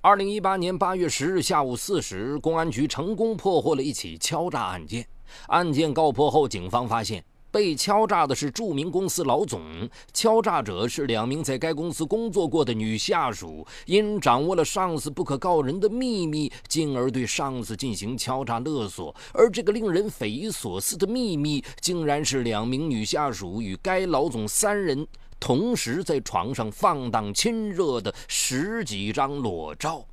[0.00, 5.04] 二零一八年八月十日下午四时，公安局成功破获了一起敲诈案件。
[5.48, 9.60] 案件告破后，警方发现被敲诈的是著名公司老总，
[10.12, 19.12] 敲诈者是两名在该公司工作过的女下属，因掌握了上司不可告人的秘密，进而对上司进行敲诈勒索。
[19.34, 25.04] 而这个令人匪夷所思的秘密，竟然是两名女下属与该老总三人。
[25.40, 30.04] 同时在床上放荡亲热的十几张裸照。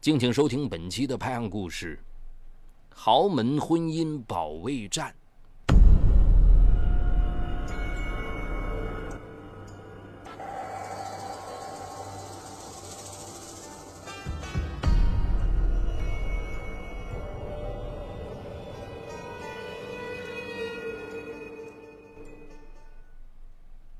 [0.00, 1.98] 敬请收听本期的拍案故事：
[2.94, 5.14] 豪门婚姻保卫战。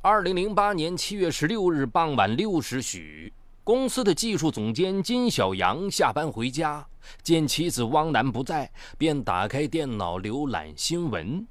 [0.06, 3.32] 二零零八年七月十六日傍晚六时许，
[3.64, 6.86] 公司的技术总监金小阳下班回家，
[7.22, 11.46] 见妻子汪楠不在，便打开电脑浏览新闻。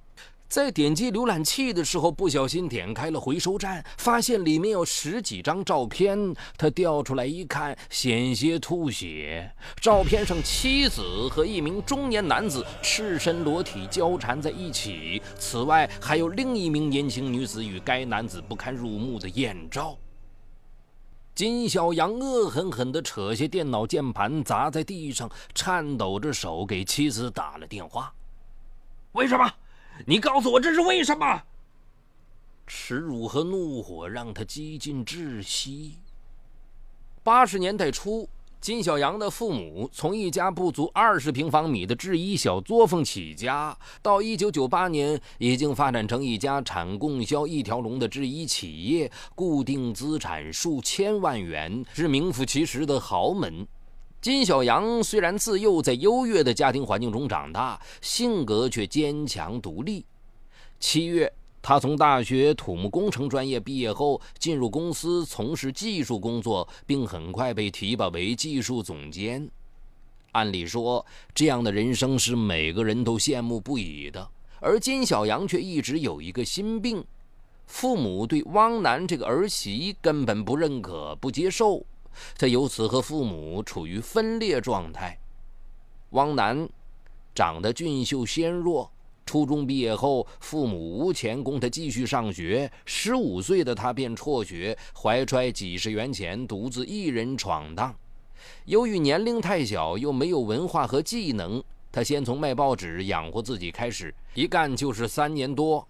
[0.54, 6.16] 在点击浏览器的时候，不小心点开了回收站，发现里面有十几张照片。
[6.56, 9.52] 他调出来一看，险些吐血。
[9.82, 15.20] 照片上，妻子和一名中年男子赤身裸体交缠在一起。
[15.40, 19.98] 此外，还有另一名年轻女子与该男子不堪入目的艳照。
[21.34, 28.14] 金小阳恶狠狠地扯下电脑键盘，砸在地上，颤抖着手给妻子打了电话
[29.14, 29.52] ：“为什么？”
[30.06, 31.44] 你告诉我这是为什么？
[32.68, 36.00] 耻辱和怒火让他几近窒息。
[37.24, 38.28] 八十年代初，
[38.60, 53.66] 金小阳的父母从一家不足二十平方米的制衣小作坊起家，到一九九八年已经发展成一家产供销一条龙的制衣企业，固定资产数千万元，是名副其实的豪门。
[54.24, 60.06] 金小阳虽然自幼在优越的家庭环境中长大，性格却坚强独立。
[60.80, 61.30] 七月，
[61.62, 69.46] 他从大学土木工程专业毕业后，进入公司从事技术工作，并很快被提拔为技术总监。
[70.32, 71.06] 按理说，
[71.36, 74.26] 这样的人生是每个人都羡慕不已的，
[74.62, 77.04] 而金小阳却一直有一个心病：
[77.66, 81.86] 父母对汪楠这个儿媳根本不认可、不接受。
[82.38, 85.18] 他由此和父母处于分裂状态。
[86.12, 86.68] 汪楠
[87.34, 88.92] 长得俊秀纤弱，
[89.26, 92.72] 初中毕业后，父母无钱供他继续上学。
[92.86, 97.96] 十五岁的他便辍学，怀揣几十元钱，独自一人闯荡。
[98.66, 105.88] 由于年龄太小，又没有文化和技能，他先从卖报纸养活自己开始，一干就是三年多。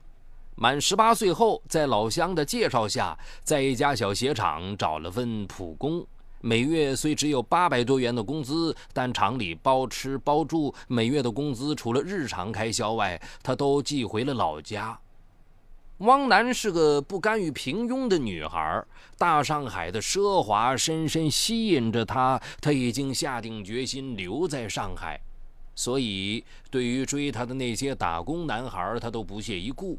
[0.56, 6.06] 满十八岁后，在老乡的介绍下，在一家小鞋厂找了份普工。
[6.46, 15.00] 每月虽只有八百多元的工资，但厂里包吃包住，每月的工资除了日常开销外，他都寄回了老家。
[16.00, 18.84] 汪楠是个不甘于平庸的女孩，
[19.18, 25.22] 大上海的奢华深深吸引着她，她已经下定决心留在上海，
[25.75, 29.98] 所以对于追她的那些打工男孩，她都不屑一顾。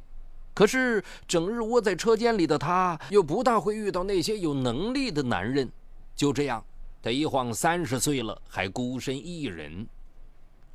[0.53, 5.73] 可是整日窝在车间里的她，又不大会遇到那些有能力的男人。
[6.17, 6.65] 就这样，
[7.03, 9.87] 他一晃三十岁了，还孤身一人。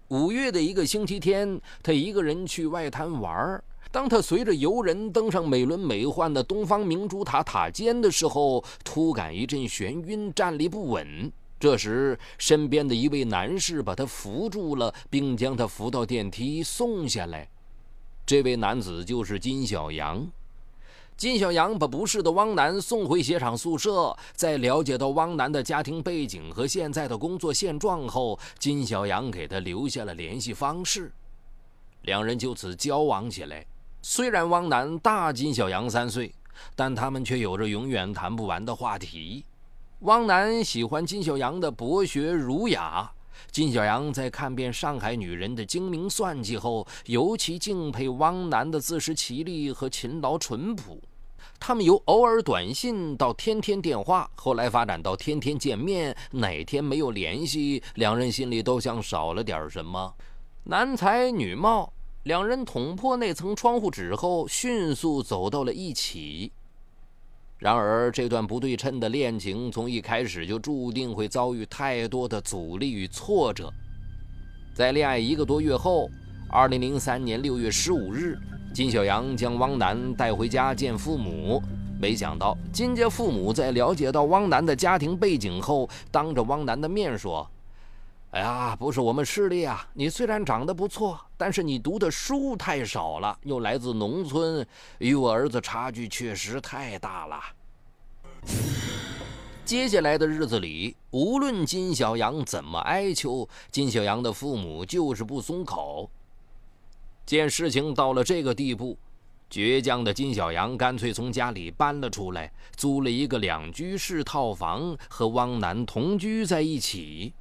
[0.10, 11.32] 五月的一个星期天，他一个人去外滩玩当他随着游人登上美轮美奂的东方明珠塔塔尖的时候，突感一阵眩晕，站立不稳。
[11.60, 17.50] 这时，身边的一位男士把他扶住了，并将他扶到电梯送下来。
[18.26, 20.28] 这位男子就是金小阳。
[21.20, 31.12] 金小阳把不适的汪楠送回鞋厂宿舍，在了解到汪楠的家庭背景和现在的工作现状后，金小阳给他留下了联系方式，
[32.04, 33.66] 两人就此交往起来。
[34.02, 36.34] 虽然汪楠大金小阳三岁，
[36.74, 39.44] 但他们却有着永远谈不完的话题。
[40.04, 43.12] 汪楠喜欢金小阳的博学儒雅，
[43.52, 51.02] 金小阳在看遍上海女人的精明算计后，尤其敬佩汪楠的自食其力和勤劳淳朴。
[51.60, 56.16] 他们由偶尔短信到天天电话，后来发展到天天见面。
[56.32, 60.14] 哪天没有联系，两人心里都像少了点什么。
[60.64, 61.92] 男才女貌，
[62.24, 66.52] 两人捅破那层窗户纸后，迅速走到了一起。
[67.60, 73.70] 然而，这段不对称的恋情从一开始就注定会遭遇太多的阻力与挫折。
[74.74, 76.10] 在恋爱一个多月后，
[76.50, 78.38] 二零零三年六月十五日。
[78.74, 81.62] 金小阳将汪楠带回家见父母，
[82.00, 87.46] 没想到金家父母在了解到汪楠的家庭背景后，当着汪楠的面说
[88.32, 89.88] ：“哎呀，不是我们势利啊！
[89.94, 94.64] 你虽然长得不错，但是你读的书太少了，又来自农村，
[95.00, 97.42] 与我儿子差距确实太大了。”
[99.66, 106.08] 接下来的日子里，无论金小阳怎么哀求，金小阳的父母就是不松口。
[107.26, 108.96] 见事情到了这个地步。
[109.50, 117.34] 倔强的金小阳干脆从家里搬了出来，租了一个两居室套房，和汪楠同居在一起。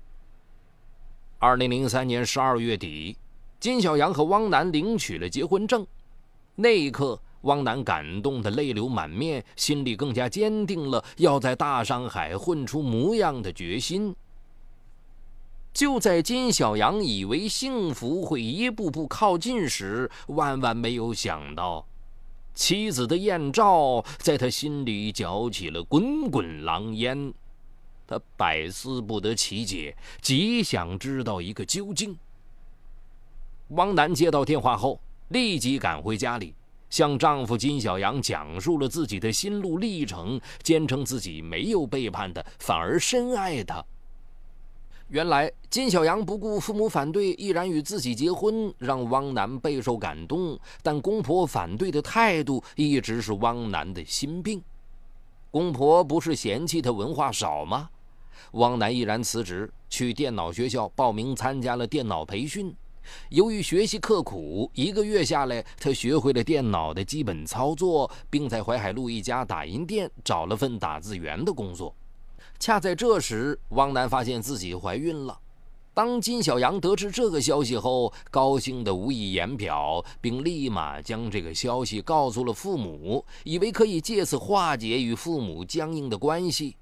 [1.40, 3.16] 二零零三年十二月底，
[3.60, 5.86] 金小阳和汪楠领取了结婚证。
[6.56, 14.16] 那一刻，汪楠感动的泪流满面，心里更加坚定了要在大上海混出模样的决心。
[15.72, 21.86] 就在金小阳以为幸福会一步步靠近时，万万没有想到。
[22.52, 27.32] 妻子的艳照在他心里搅起了滚滚狼烟，
[28.08, 32.16] 他百思不得其解，极想知道一个究竟。
[33.68, 36.54] 汪楠接到电话后，立即赶回家里，
[36.88, 43.84] 向丈夫金小阳讲述了自己的心路历程，坚称自己没有背叛他，反而深爱他。
[45.10, 50.58] 原来金小阳不顾父母反对，毅然与自己结婚，让汪楠备受感动。
[50.82, 54.62] 但公婆反对的态度一直是汪楠的心病。
[55.50, 57.88] 公婆不是嫌弃他文化少吗？
[58.52, 62.74] 汪楠毅然辞职，去电脑学校报名参加了电脑培训。
[63.30, 71.94] 由于学习刻苦，一个月下来，他学会了电脑的基本操作，并在淮海路一家打印店找了份打字员的工作。
[72.58, 75.38] 恰在这时，汪楠发现自己怀孕了。
[75.94, 86.76] 当金小阳得知这个消息后，高兴得无以言表，并立马将这个消息告诉了父母，以为可以借此化解与父母僵硬的关系。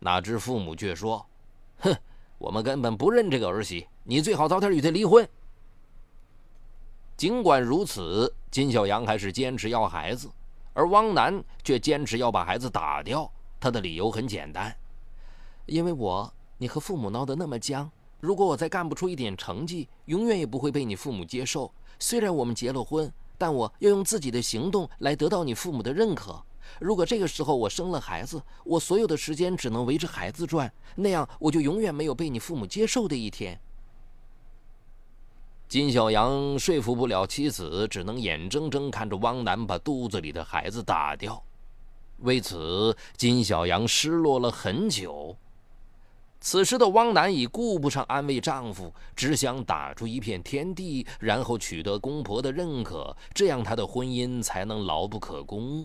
[0.00, 1.24] 哪知父母却说
[1.80, 1.96] ：“哼，
[2.38, 5.26] 我们根本不认这个儿媳，你最好早点与她离婚。”
[7.16, 10.28] 尽管如此，金小阳还是坚持要孩子，
[10.72, 13.30] 而汪楠却坚持要把孩子打掉。
[13.60, 14.74] 他的理由很简单。
[15.66, 21.72] 因为我，你和父母闹得那么僵，如果我再干不出一点成绩，永远也不会被你父母接受。
[21.98, 26.44] 虽然我们结了婚，但我要用自己的行动来得到你父母的认可。
[26.80, 33.58] 如果这个时候我生了孩子，我所有的时间只能围着孩子转，那样我就永远没有被你父母接受的一天。
[35.66, 41.42] 金小阳说服不了妻子，只能眼睁睁看着汪楠把肚子里的孩子打掉。
[42.18, 45.36] 为此，金小阳失落了很久。
[46.40, 55.84] 此时的汪楠已顾不上安慰丈夫，只想打出一片天地，然后取得公婆的认可，这样她的婚姻才能牢不可攻。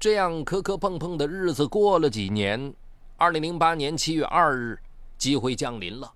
[0.00, 2.72] 这样磕磕碰碰的日子过了几年，
[3.18, 4.78] 二零零八年七月二日，
[5.18, 6.10] 机会降临了。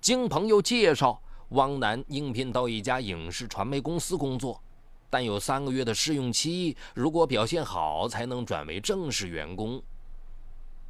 [0.00, 4.60] 经朋友介绍，汪楠应聘到一家影视传媒公司工作，
[5.08, 9.80] 但有三个月的试用期，如果表现好，才能转为正式员工。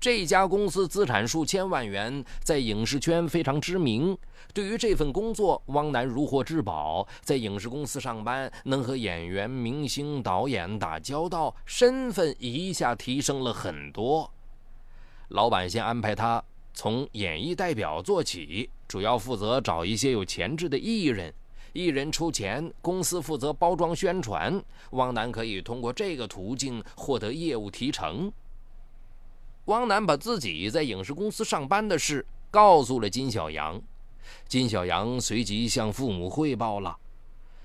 [0.02, 4.18] 这家公司资产数千万元，在影视圈非常知名。
[4.52, 7.06] 对于这份工作，汪楠如获至宝。
[7.20, 14.28] 在影视公司上班，能和演员、明星、导演打交道，身份一下提升了很多。
[15.28, 16.42] 老板先安排他
[16.74, 21.32] 从演艺代表做起，主要负责找一些有潜质的艺人，
[21.74, 24.60] 艺人出钱，公司负责包装宣传。
[24.90, 28.32] 汪楠可以通过这个途径获得业务提成。
[29.66, 33.80] 汪楠把自己在影视公司上班的事告诉了金小阳，
[34.48, 36.96] 金小阳随即向父母汇报了。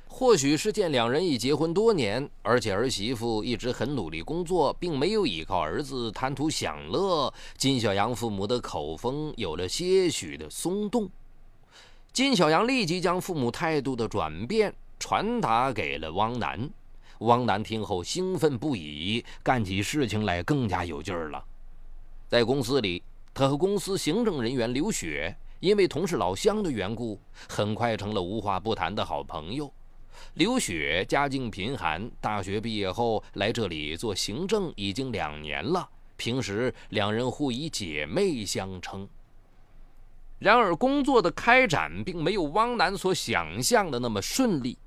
[0.08, 11.10] 或许是见两人已结婚多年，而且儿媳妇一直很努力工作，并没有依靠儿子贪图享乐，金小阳父母的口风有了些许的松动。
[12.13, 16.70] 金小阳立即将父母态度的转变传达给了汪楠。
[17.20, 21.44] 汪楠听后兴奋不已，干起事情来更加有劲儿了。
[22.27, 23.01] 在公司里，
[23.34, 27.17] 他和公司行政人员刘雪因为同是老乡的缘故，
[27.48, 29.72] 很快成了无话不谈的好朋友。
[30.34, 39.07] 刘雪家境贫寒，大学毕业后来这里做行政已经两年了，平时两人互以姐妹相称。
[40.39, 44.77] 然而，工作的开展并没有汪楠所想象的那么顺利。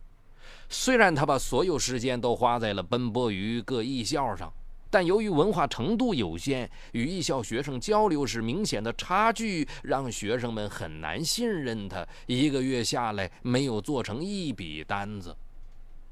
[0.68, 4.52] 虽然他把所有时间都花在了奔波于各艺校上。
[4.90, 12.04] 但由于文化程度有限，与艺校学生交流时明显的差距，让学生们很难信任他。
[12.26, 15.35] 一个月下来，没有做成一笔单子。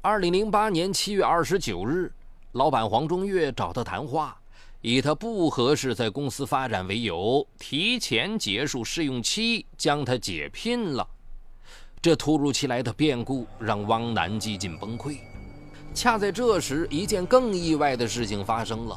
[0.00, 2.12] 二零零八年七月二十九日，
[2.52, 4.40] 老板黄中岳找他谈话，
[4.80, 11.06] 以他不合适在公司发展为由，提前结束试用期，将他解聘了。
[12.00, 15.18] 这突如其来的变故让汪楠几近崩溃。
[15.98, 18.96] 恰在这时，一件更意外的事情发生了。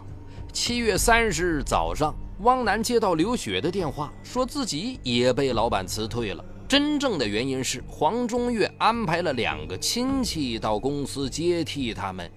[0.53, 6.45] 七月三十日早上，汪楠接到刘雪的电话，说自己也被老板辞退了。
[6.67, 12.29] 真正的原因是黄中岳安排了两个亲戚到公司接替他们。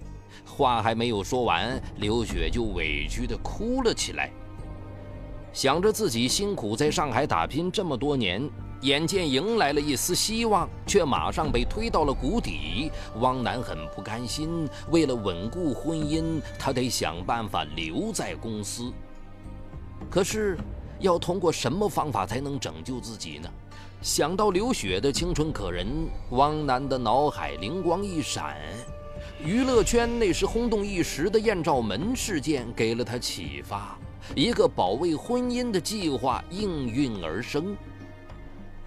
[0.43, 4.31] 话还没有说完，刘雪就委屈地哭了起来。
[5.53, 8.41] 想着自己辛苦在上海打拼这么多年。
[8.81, 12.91] 眼见迎来了一丝希望，却马上被推到了谷底。
[13.19, 18.91] 汪楠很不甘心，为了稳固婚姻，他得想办法留在公司。
[20.09, 20.57] 可是，
[20.99, 23.49] 要通过什么方法才能拯救自己呢？
[24.01, 25.87] 想到刘雪的清纯可人，
[26.31, 28.55] 汪楠的脑海灵光一闪，
[29.43, 33.97] 娱乐圈那时轰动一时的艳照门事件给了他启发，
[34.35, 37.75] 一个保卫婚姻的计划应运而生。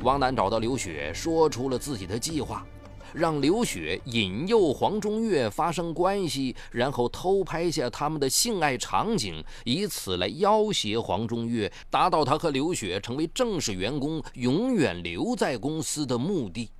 [0.03, 2.65] 汪楠找到刘雪，说出了自己的计划，
[3.13, 16.71] 让刘雪引诱黄中岳发生关系，然后偷拍下他们的性爱场景，以此来要挟黄中岳，达到他和刘雪成为正式员工，永远留在公司的目的。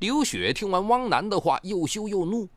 [0.00, 2.48] 刘雪听完汪楠的话，又羞又怒：“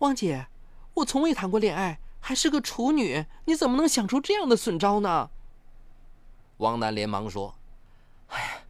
[0.00, 0.46] 汪姐，
[0.92, 5.30] 我从未谈过恋爱，还是个处女，你怎么能想出这样的损招呢？”
[6.58, 7.54] 汪楠连忙说。
[8.28, 8.62] 哎，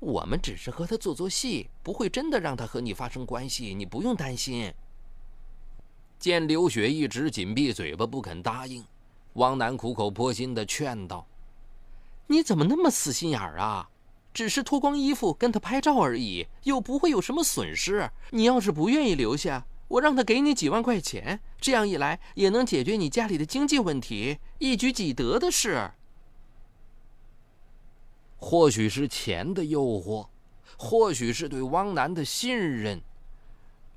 [0.00, 4.72] 我们只是和他做做戏，不会真的让他和你发生关系，你不用担心。
[6.18, 8.84] 见刘雪一直紧闭嘴巴不肯答应，
[9.34, 11.26] 汪楠苦口婆心的劝道
[12.28, 13.90] ：“你怎么那么死心眼儿啊？
[14.32, 18.10] 只是脱光衣服跟他拍照而已，又不会有什么损失。
[18.30, 25.92] 你要是不愿意留下，我让他给你几万块钱，这样一来也能解决你家里的经济问题，一举几得的事。”
[28.44, 30.28] 或许是钱的诱惑，
[30.76, 33.00] 或许是对汪楠的信任。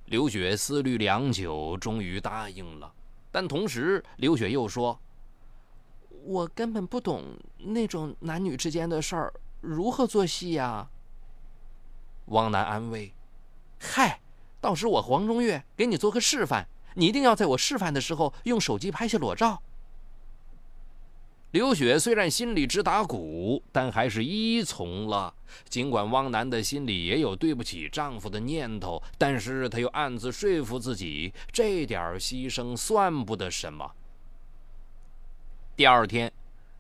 [0.06, 2.94] 刘雪思虑良久，终于答应了。
[3.30, 4.98] 但同时，刘雪又说
[6.24, 7.26] ：“我根本不懂
[7.58, 10.88] 那种男女之间的事儿，如何做戏呀？”
[12.28, 13.14] 汪楠安慰
[13.78, 14.22] ：“嗨，
[14.62, 19.62] 到时我和黄中岳给你做个示范，你一定要在我示范的时候用手机拍下裸照。”
[21.52, 25.34] 刘雪虽然心里直打鼓，但还是依从了。
[25.70, 33.90] 尽管汪楠的心里也有对不起丈夫的念头，但是她又暗自说服自己，这点牺牲算不得什么。
[35.78, 36.30] 第二天，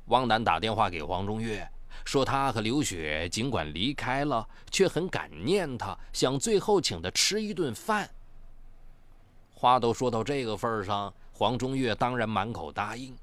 [0.07, 1.65] 汪楠打电话给黄中岳，
[2.03, 8.09] 说他和刘雪尽管离开了，却很感念他，想最后请他吃一顿饭。
[9.53, 13.15] 话都说到这个份上，黄中岳当然满口答应。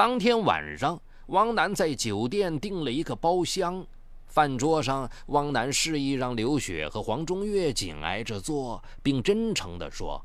[0.00, 3.86] 当天晚上，汪楠在酒店订了一个包厢。
[4.28, 10.24] 饭桌上，汪楠示意让刘雪和黄中岳紧挨着坐，并真诚地说：“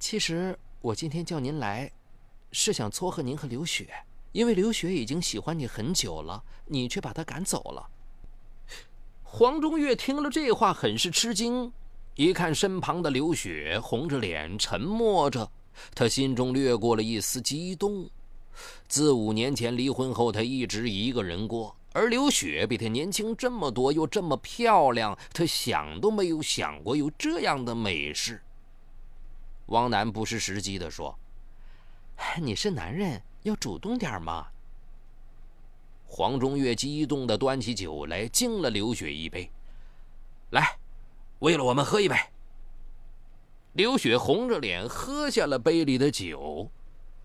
[0.00, 1.88] 其实我今天叫您来，
[2.50, 3.94] 是想撮合您和刘雪，
[4.32, 7.88] 因为刘雪已经喜欢你很久了，你却把她赶走了。”
[9.22, 11.72] 黄中岳听了这话，很是吃惊。
[12.16, 15.48] 一看身旁的刘雪红着脸沉默着，
[15.94, 18.10] 他心中掠过了一丝激动。
[18.88, 21.76] 自五年前离婚后，他一直一个人过。
[21.94, 28.42] 而刘雪比他年轻这么多，又这么漂亮，他想都没有想过有这样的美事。
[29.66, 31.18] 汪楠不失时机地说
[32.40, 34.46] ：“你是男人，要主动点嘛。”
[36.06, 39.50] 黄中岳激动地端起酒来，敬了刘雪一杯。
[40.50, 40.76] 来，
[41.38, 42.16] 为了我们喝一杯。
[43.72, 46.70] 刘雪红着脸喝下了杯里的酒。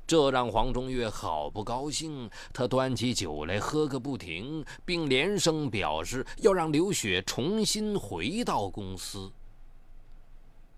[0.07, 9.29] 这让黄中岳好不高兴，他端起酒来喝个不停，并连声表示要让刘雪重新回到公司。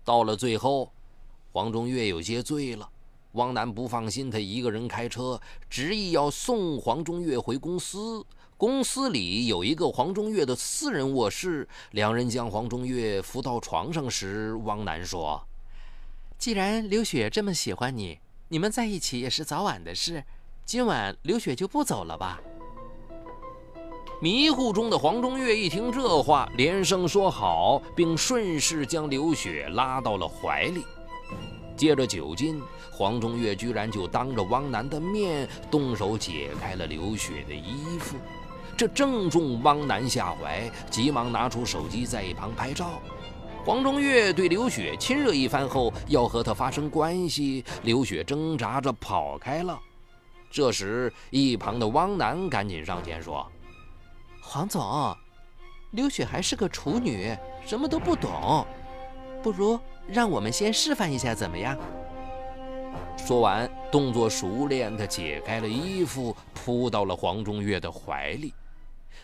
[0.04, 0.92] 到了最后，
[1.52, 2.90] 黄中岳有些醉了，
[3.34, 8.26] 汪楠不放心他一个人开车，执意要送黄中岳回公司。
[8.56, 15.40] 公司里有一个黄中岳的私人卧室，两人将黄中岳扶到床上时，汪楠说
[16.36, 18.18] ：“既然刘雪这么喜欢你。”
[18.52, 20.24] 你们在一起也是早晚的事，
[20.64, 22.40] 今晚刘雪就不走了吧？
[24.20, 30.84] 迷糊中的黄中岳一听这话，连声说好，并顺势将刘雪拉到了怀里。
[31.76, 38.16] 借着酒劲，黄中岳居然就当着汪楠的面动手解开了刘雪的衣服，
[38.76, 43.00] 这正中汪楠下怀，急忙拿出手机在一旁拍照。
[43.62, 49.78] 黄中岳对刘雪亲热一番后，要和她发生关系，刘雪挣扎着跑开了。
[50.50, 53.46] 这时，一旁的汪楠赶紧上前说
[54.40, 55.14] ：“黄总，
[55.90, 57.36] 刘雪还是个处女，
[57.66, 58.66] 什么都不懂，
[59.42, 61.76] 不如让我们先示范一下，怎么样？”
[63.14, 68.54] 说完，动作熟练地解开了衣服，扑到了黄中岳的怀里。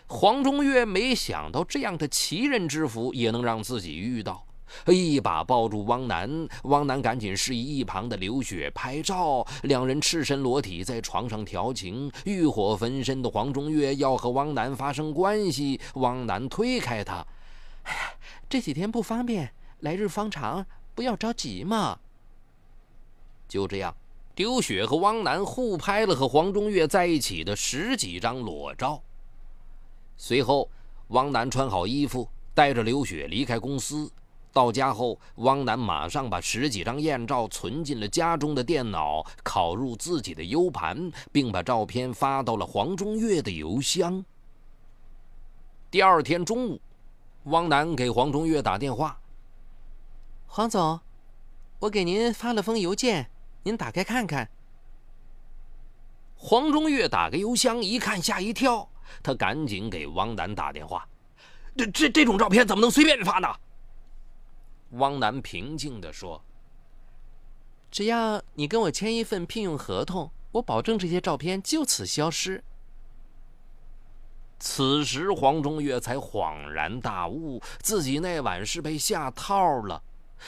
[0.08, 4.46] 黄中岳没想到这样的奇人之福也能让自己遇到，
[4.86, 12.10] 一把抱住汪楠，汪楠赶紧示意一旁的刘雪拍照，两人赤身裸体在床上调情。
[12.24, 17.26] 欲火焚身的黄中岳要和汪楠发生关系，汪楠推开他：“，
[18.48, 21.98] 这几天不方便，来日方长，不要着急嘛。”
[23.48, 23.94] 就这样，
[24.36, 29.02] 刘雪和汪楠互拍了和黄中岳在一起的十几张裸照。
[30.16, 30.70] 随后，
[31.08, 34.10] 汪楠穿好衣服，带着刘雪离开公司。
[34.52, 44.24] 到家后，汪楠马上把十几张艳照存进了家中的电脑，拷入自己的 U 盘，并把照片发到了黄中岳的邮箱。
[45.90, 46.80] 第二天中午，
[47.44, 49.20] 汪楠给黄中岳打电话
[50.48, 50.98] ：“黄总，
[51.80, 53.30] 我给您发了封邮件，
[53.62, 54.48] 您打开看看。”
[56.34, 58.88] 黄中岳打开邮箱一看，吓一跳。
[59.22, 61.08] 他赶紧给汪楠打电话
[61.76, 63.48] ：“这这这种照片怎么能随便发呢？”
[64.92, 66.42] 汪楠平静地说
[67.90, 72.62] ：“只要你跟我签一份聘用合同，我保证这些照片就此消失。”
[74.58, 80.02] 此时，黄中岳才恍然大悟，自己那晚是被下套了。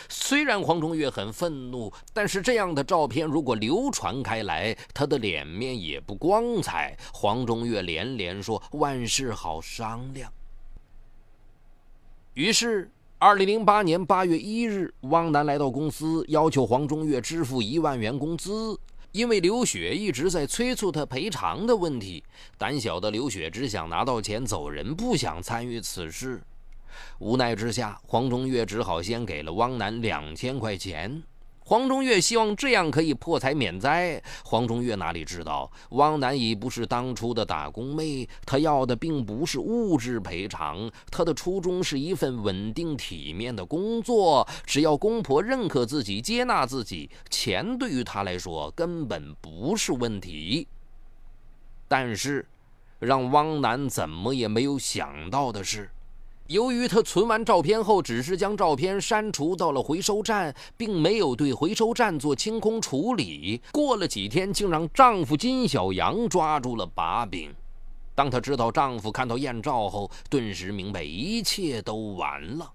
[0.08, 6.96] 虽然黄中岳很愤怒，但是这样的照片如果流传开来，他的脸面也不光彩。
[7.12, 10.32] 黄中岳连连说：“万事好商量。”
[12.34, 18.78] 于是，二零零八年八月一日，汪楠来到公司，要求黄中岳支付一万元工资。
[19.10, 22.22] 因为刘雪一直在催促他赔偿的问题，
[22.58, 26.42] 胆小的刘雪只想拿到钱走人，不想参与此事。
[27.18, 31.22] 无奈之下，黄中岳只好先给了汪楠两千块钱。
[31.60, 34.22] 黄中岳希望这样可以破财免灾。
[34.42, 44.48] 黄中岳哪里知道，汪楠已不是当初的打工妹，她要的并不是物质赔偿，她的初衷是一份稳定体面的工作。
[44.64, 50.66] 只要公婆认可自己、接纳自己，钱对于她来说根本不是问题。
[51.86, 52.48] 但是，
[52.98, 55.90] 让汪楠怎么也没有想到的是。
[56.48, 63.60] 由于她存完照片后，只是将照片删除到了回收站，并没有对回收站做清空处理。
[63.70, 67.54] 过了几天，竟让丈夫金小阳抓住了把柄。
[68.14, 72.72] 当她知道丈夫看到艳照后，顿时明白一切都完了。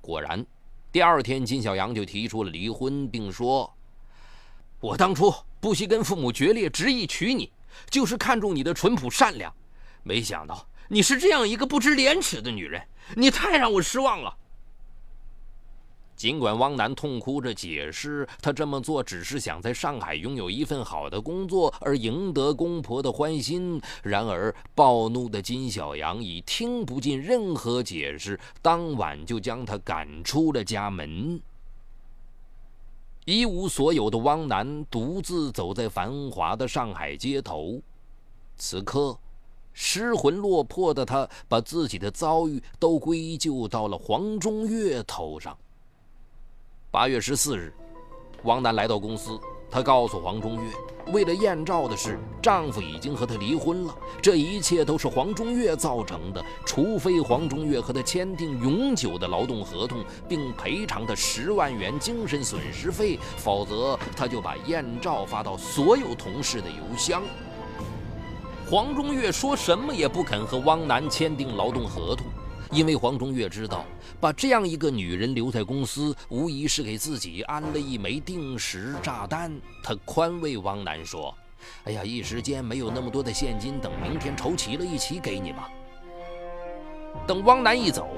[0.00, 0.44] 果然，
[0.90, 3.72] 第二天金小阳就提出了离婚，并说
[4.80, 7.52] ：“我当初不惜跟父母决裂，执意娶你，
[7.88, 9.54] 就是看中你的淳朴善良，
[10.02, 12.82] 没想到。”你是这样一个不知廉耻的女人，
[13.16, 14.36] 你太让我失望了。
[16.14, 23.80] 尽管汪楠痛哭着解释，他这么做只是想在上海拥有一份好的工作，而赢得公婆的欢心。
[24.02, 31.40] 然而，暴怒的金小阳已听不进任何解释，当晚就将他赶出了家门。
[33.24, 37.80] 一无所有的汪楠独自走在繁华的上海街头，
[38.58, 39.18] 此刻。
[39.72, 45.56] 失魂落魄的他，把自己的遭遇都归咎到了黄中岳头上。
[46.90, 47.72] 八月十四日，
[48.42, 49.38] 王楠来到公司，
[49.70, 50.70] 她告诉黄中岳，
[51.10, 56.44] 为了艳照的事，丈夫已经和她离婚了，这一切都是黄中岳造成的。
[56.66, 67.22] 除非黄中岳和她签订永久的劳动合同，并赔偿她十万元精神损失费，否则她就把艳照发到所有同事的邮箱。
[68.72, 72.26] 黄中岳说什么也不肯和汪楠签订劳动合同，
[72.70, 73.84] 因为黄中岳知道，
[74.18, 79.52] 把这样一个女人留在公司，无疑是给自己安了一枚定时炸弹。
[79.84, 81.36] 他宽慰汪楠说
[81.84, 85.68] ：“哎呀，一时间没有那么多的现金，等明天筹齐了，一起给你吧。”
[87.28, 88.08] 等汪楠一走，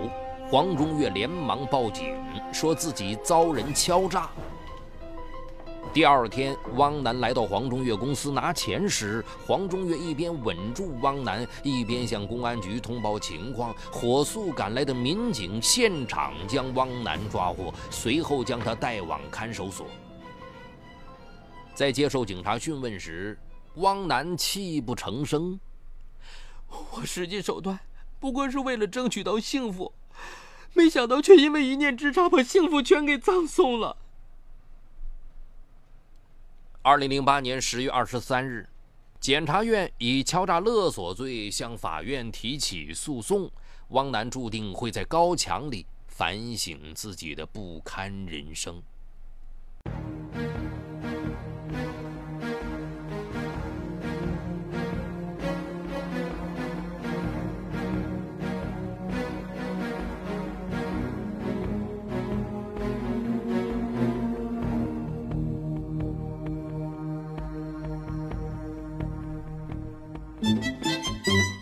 [0.48, 2.14] 黄中岳连忙报警，
[2.52, 4.30] 说自己遭人敲诈。
[5.92, 13.72] 第二天，汪楠来到黄中岳公司拿钱时，黄中岳一边稳住汪楠，一边向公安局通报情况。
[13.92, 19.86] 火速赶来的民警现场将汪楠抓获，随后将他带往看守所。
[21.74, 23.38] 在接受警察讯问时，
[23.76, 25.60] 汪楠泣不成声
[26.90, 27.78] ：“我使尽手段，
[28.18, 29.92] 不过是为了争取到幸福，
[30.72, 33.98] 没想到却因为一念之差，把幸福全给葬送了。
[36.86, 38.68] 二零零八年十月二十三日，
[39.18, 43.50] 检察院以敲诈勒索罪向法院提起诉讼。
[43.88, 48.82] 汪楠注定会在高墙里反省自己的不堪人生。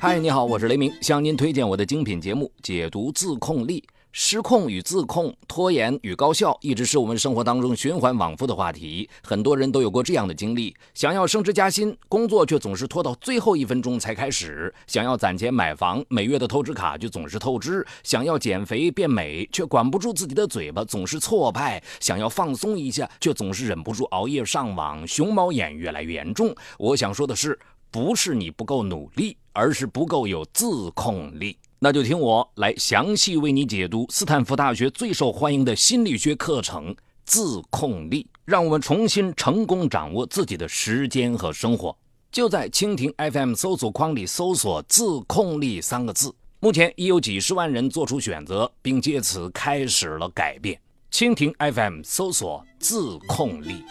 [0.02, 3.80] 嗨，你好，我是雷鸣，向您推荐我的精品节目《解读自控力》。
[4.10, 9.08] 失控与自控、拖延与高效，一直是我们生活当中循环往复的话题。
[9.22, 26.52] 很多人都有过这样的经历：想要升职加薪，工作却总是拖到最后一分钟才开始；想要攒钱买房，每月的透支卡就总是透支；想要减肥变美，却管不住自己的嘴巴，总是挫败；想要放松一下，却总是忍不住熬夜上网，熊猫眼越来越严重。
[26.76, 27.56] 我想说的是。
[27.92, 31.56] 不是你不够努力，而是不够有自控力。
[31.78, 41.94] 那就听我来详细为你解读斯坦福大学最受欢迎的心理学课程——自控力，让我们重新成功掌握自己的时间和生活。
[42.30, 50.80] 就在蜻蜓 FM 搜索框里搜索“自控力”三个字，目前已有几十万人做出选择，并借此开始了改变。
[51.10, 53.84] 蜻蜓 FM 搜索“自控力”。